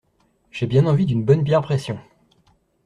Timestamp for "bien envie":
0.65-1.05